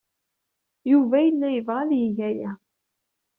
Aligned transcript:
Yuba 0.91 1.17
yella 1.25 1.47
yebɣa 1.51 1.79
ad 1.83 1.91
yeg 2.01 2.17
aya. 2.29 2.51